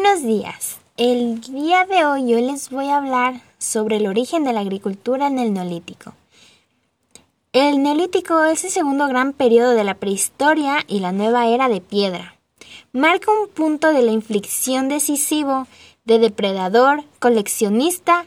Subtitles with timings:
[0.00, 0.76] Buenos días.
[0.96, 5.26] El día de hoy yo les voy a hablar sobre el origen de la agricultura
[5.26, 6.14] en el Neolítico.
[7.52, 11.80] El Neolítico es el segundo gran periodo de la prehistoria y la nueva era de
[11.80, 12.36] piedra.
[12.92, 15.66] Marca un punto de la inflexión decisivo
[16.04, 18.26] de depredador, coleccionista,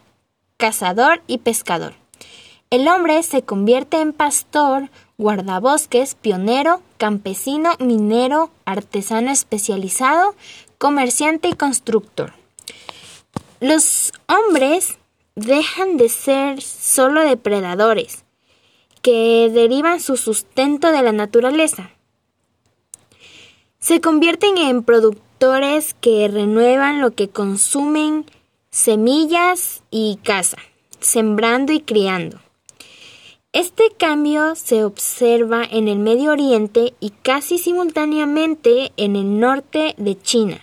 [0.58, 1.94] cazador y pescador.
[2.70, 10.36] El hombre se convierte en pastor, guardabosques, pionero, campesino, minero, artesano especializado,
[10.82, 12.34] comerciante y constructor.
[13.60, 14.98] Los hombres
[15.36, 18.26] dejan de ser solo depredadores,
[19.04, 21.92] que derivan su sustento de la naturaleza.
[23.78, 28.26] Se convierten en productores que renuevan lo que consumen,
[28.72, 30.58] semillas y caza,
[31.00, 32.40] sembrando y criando.
[33.54, 40.20] Este cambio se observa en el Medio Oriente y casi simultáneamente en el norte de
[40.20, 40.60] China,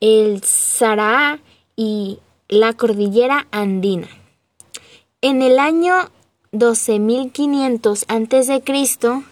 [0.00, 1.40] el Sahara
[1.76, 2.18] y
[2.48, 4.08] la cordillera andina.
[5.20, 5.94] En el año
[6.52, 9.24] 12.500 a.C.,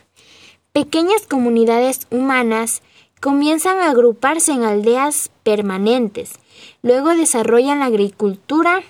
[0.72, 2.82] pequeñas comunidades humanas
[3.20, 6.34] comienzan a agruparse en aldeas permanentes,
[6.82, 8.82] luego desarrollan la agricultura,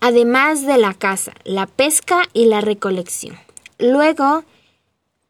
[0.00, 3.36] además de la caza, la pesca y la recolección.
[3.78, 4.42] Luego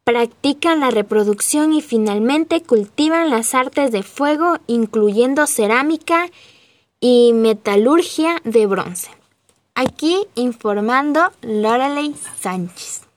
[0.09, 6.25] practican la reproducción y finalmente cultivan las artes de fuego, incluyendo cerámica
[6.99, 9.11] y metalurgia de bronce.
[9.75, 13.08] Aquí informando Lorelei Sánchez.